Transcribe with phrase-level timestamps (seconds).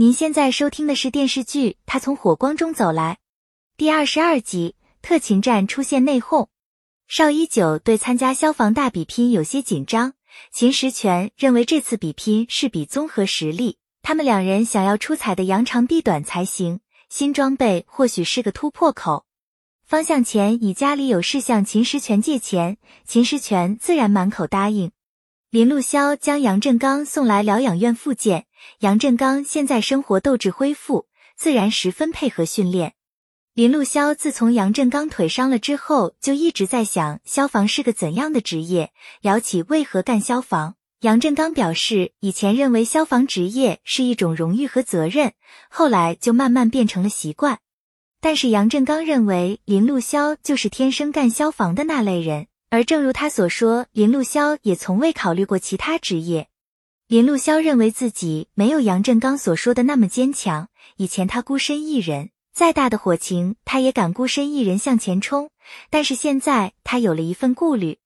[0.00, 3.14] 您现在收听的是电视剧《他从火光中走来》
[3.76, 6.46] 第二十二集，特勤站出现内讧。
[7.08, 10.12] 邵一九对参加消防大比拼有些紧张，
[10.52, 16.78] 秦时全认为这次比拼是比综合实力，他们两人想要出彩的扬长避短才行，
[17.08, 19.24] 新装备或许是个突破口。
[19.84, 24.92] 方向前以家里有事向秦时全借钱，秦时全自然满口答应。
[25.50, 28.44] 林路潇将杨振刚送来疗养院复健，
[28.80, 31.06] 杨振刚现在生活斗志恢复，
[31.38, 32.92] 自然十分配合训练。
[33.54, 38.92] 林路潇自从杨振刚腿伤了之后，就一直在想消防是个怎样的职业。
[39.22, 45.32] 聊起为何干消防，杨振刚表示，以前认为消防职业是一种荣誉和责任，
[45.70, 47.60] 后来就慢慢变成了习惯。
[48.20, 52.48] 但是杨振刚认为林路潇就是天生干消防的那类人。
[52.70, 56.48] 而正如他所说，林路潇也从未考虑过其他职业。
[57.06, 60.68] 林路潇认为自己没有杨振刚所说的那么坚强。
[60.96, 65.50] 以前他孤身一人，再大的火情他也敢孤身一人向前冲。
[65.88, 67.98] 但是现在他有了一份顾虑，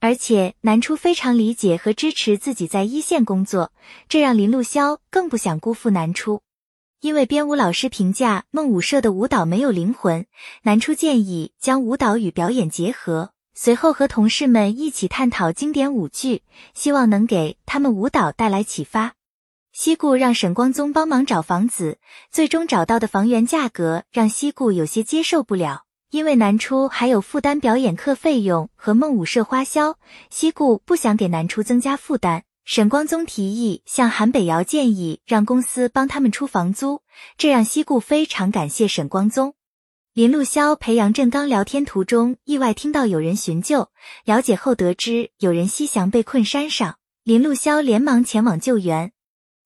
[0.00, 3.72] 而且南初非常理解和支持自己在一线工作，
[4.08, 6.42] 这让林路潇更不想辜负南初。
[7.00, 10.26] 因为编舞老师评价梦舞社的舞蹈没有灵魂，
[10.62, 13.30] 南初建议将舞蹈与表演结合。
[13.54, 16.42] 随后和同事们一起探讨经典舞剧，
[16.74, 19.14] 希望能给他们舞蹈带来启发。
[19.72, 21.98] 西固让沈光宗帮忙找房子，
[22.30, 29.96] 最终找到的房源价格让西固有些接受不了，因为南初还有负担表演课费用和梦舞社花销，
[30.28, 32.42] 西固不想给南初增加负担。
[32.64, 37.02] 沈光宗提议向韩北瑶建议让公司帮他们出房租，
[37.36, 39.54] 这让西固非常感谢沈光宗。
[40.12, 43.90] 林路潇陪杨振刚聊天途中，意外听到有人寻救。
[44.24, 49.12] 了解后得知有人西降被困山上，林路潇连忙前往救援。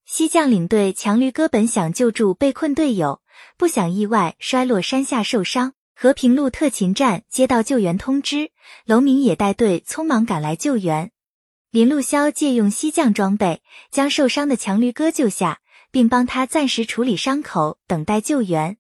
[0.05, 3.23] 西将领队强驴哥本想救助被困队友，
[3.57, 5.73] 不想意外摔落山下受伤。
[5.97, 8.51] 和平路特勤站接到救援通知，
[8.85, 11.11] 楼明也带队匆忙赶来救援。
[11.71, 15.61] 林路潇借用西将装备，将受伤的强驴哥救下，
[15.91, 18.77] 并帮他暂时处理伤口，等待救援。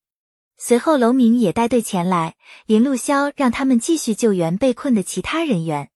[0.56, 2.36] 随后，楼明也带队前来。
[2.66, 5.90] 林路潇让他们继续救援被困的其他人员。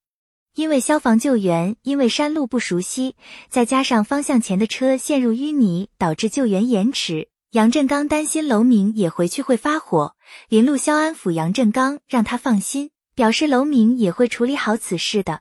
[0.54, 3.14] 因为消防救援，因为山路不熟悉，
[3.48, 7.28] 再加上方向前的车陷入淤泥，导致救援延迟。
[7.52, 10.16] 杨振刚担心楼明也回去会发火。
[10.48, 15.40] 林路潇安抚杨振刚，让他放心，表示楼明也会处理好此事的。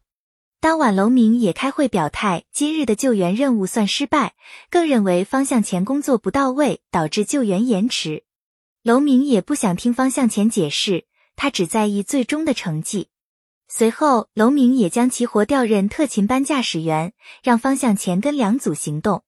[0.61, 4.35] 当晚，楼明也开会表态，今日的救援任务算失败，
[4.69, 8.23] 更认为方向前工作不到位，导致救援延迟。
[8.87, 11.03] 楼明也不想听方向前解释，
[11.35, 13.09] 他只在意最终的成绩。
[13.67, 17.11] 随后，楼明也将齐活调任特勤班驾驶员，
[17.43, 19.25] 让方向前跟两组行动。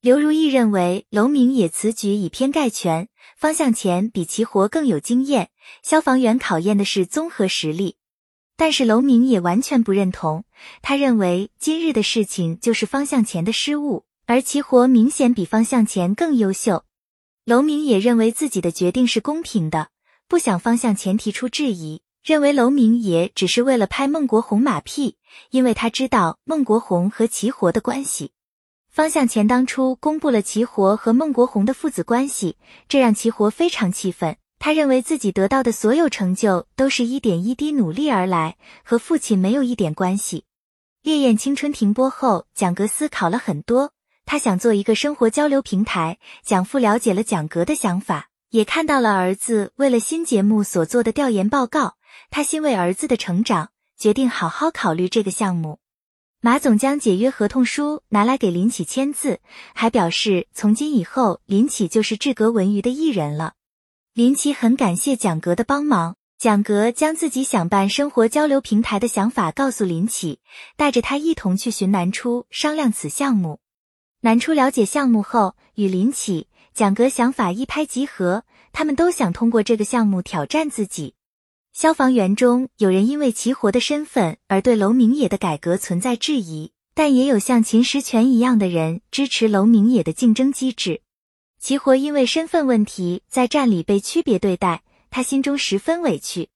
[0.00, 5.50] 刘如意认为楼明也此举以偏概全，方向前比齐活更有经验。
[5.82, 7.96] 消防员考验的是综合实力，
[8.56, 10.46] 但是楼明也完全不认同。
[10.80, 16.84] 他认为今日的事情就是方向前的失误，而齐活明显比方向前更优秀。
[17.44, 19.88] 楼明也认为自己的决定是公平的，
[20.26, 25.18] 不想方向前提出质疑，认为楼明也只是为了拍孟国红马屁，
[25.50, 28.32] 因为他知道孟国红和齐活的关系。
[28.88, 32.56] 方向前当初公布了齐活和孟国红的父子关系，
[32.88, 34.38] 这让齐活非常气愤。
[34.58, 40.44] 他认为自己得到的所有成就都是一点一滴努力而来，和父亲没有一点关系。
[41.02, 43.92] 烈焰青春停播后，蒋格思考了很多。
[44.26, 46.18] 他想做一个生活交流平台。
[46.44, 51.96] 蒋父了解了蒋格的想法，也看到了儿子为了新节目所做的调研报告。
[52.30, 55.78] 他欣慰儿子的成长，决定好好考虑这个项目。
[56.40, 59.40] 马总将解约合同书拿来给林启签字，
[59.74, 63.54] 还表示从今以后林启就是志格文娱的艺人了。
[64.12, 66.16] 林启很感谢蒋格的帮忙。
[66.36, 70.40] 蒋格将自己想办生活交流平台的想法告诉林启，
[70.76, 73.60] 带着他一同去寻南初商量此项目。
[74.24, 81.12] 南初了解项目后，与林启、蒋格想法一拍即合，他们都想通过这个项目挑战自己。
[81.74, 91.02] 消防员中有人因为齐活的身份而对楼明野的改革存在质疑，但也有像秦时全一样的人支持楼明野的竞争机制。
[91.60, 96.48] 齐活因为身份问题在站里被区别对待，他心中十分委屈。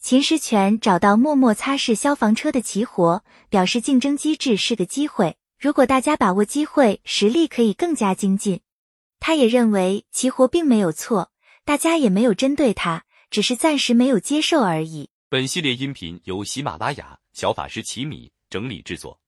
[0.00, 5.34] 秦时全找到默默擦拭消防车的齐活，表示竞争机制是个机会。
[5.60, 8.60] 如果大家把握机会，实力可以更加精进。
[9.18, 11.32] 他也认为齐活并没有错，
[11.64, 15.10] 大家也没有针对他，只是暂时没有接受而已。
[15.28, 19.18] 本系列音频由喜马拉雅小法师奇米整理制作，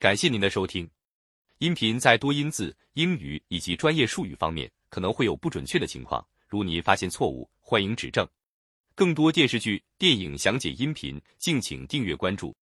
[0.00, 0.90] 感谢您的收听。
[1.58, 8.26] 音频在多音字、英语以及专业术语方面可能会有不准确的情况，如您发现错误，欢迎指正。
[8.96, 12.56] 更多电视剧、电影详解音频，敬请订阅关注。